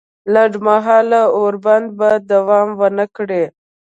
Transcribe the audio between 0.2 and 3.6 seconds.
لنډ مهاله اوربند به دوام ونه کړي